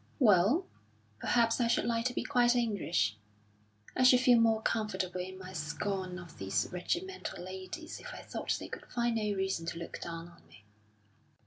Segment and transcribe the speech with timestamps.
[0.17, 0.65] "Well,
[1.19, 3.17] perhaps I should like to be quite English.
[3.95, 8.57] I should feel more comfortable in my scorn of these regimental ladies if I thought
[8.59, 10.63] they could find no reason to look down on me."